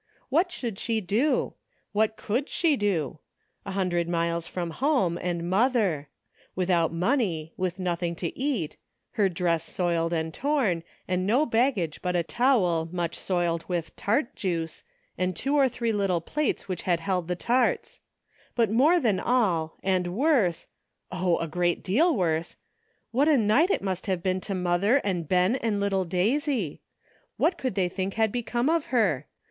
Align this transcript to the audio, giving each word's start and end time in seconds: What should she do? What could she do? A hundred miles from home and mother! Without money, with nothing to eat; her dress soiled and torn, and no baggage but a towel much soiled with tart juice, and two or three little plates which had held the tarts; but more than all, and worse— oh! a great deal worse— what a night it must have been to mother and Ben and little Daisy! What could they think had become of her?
What 0.29 0.51
should 0.51 0.79
she 0.79 0.99
do? 0.99 1.53
What 1.91 2.17
could 2.17 2.49
she 2.49 2.75
do? 2.75 3.19
A 3.67 3.73
hundred 3.73 4.09
miles 4.09 4.47
from 4.47 4.71
home 4.71 5.19
and 5.21 5.47
mother! 5.47 6.09
Without 6.55 6.91
money, 6.91 7.53
with 7.55 7.77
nothing 7.77 8.15
to 8.15 8.35
eat; 8.35 8.77
her 9.11 9.29
dress 9.29 9.63
soiled 9.63 10.11
and 10.11 10.33
torn, 10.33 10.81
and 11.07 11.27
no 11.27 11.45
baggage 11.45 12.01
but 12.01 12.15
a 12.15 12.23
towel 12.23 12.89
much 12.91 13.13
soiled 13.15 13.63
with 13.69 13.95
tart 13.95 14.35
juice, 14.35 14.83
and 15.19 15.35
two 15.35 15.55
or 15.55 15.69
three 15.69 15.93
little 15.93 16.19
plates 16.19 16.67
which 16.67 16.81
had 16.81 16.99
held 17.01 17.27
the 17.27 17.35
tarts; 17.35 18.01
but 18.55 18.71
more 18.71 18.99
than 18.99 19.19
all, 19.19 19.77
and 19.83 20.07
worse— 20.17 20.65
oh! 21.11 21.37
a 21.37 21.47
great 21.47 21.83
deal 21.83 22.15
worse— 22.17 22.55
what 23.11 23.29
a 23.29 23.37
night 23.37 23.69
it 23.69 23.83
must 23.83 24.07
have 24.07 24.23
been 24.23 24.41
to 24.41 24.55
mother 24.55 24.95
and 25.03 25.29
Ben 25.29 25.57
and 25.57 25.79
little 25.79 26.05
Daisy! 26.05 26.81
What 27.37 27.59
could 27.59 27.75
they 27.75 27.87
think 27.87 28.15
had 28.15 28.31
become 28.31 28.67
of 28.67 28.85
her? 28.87 29.27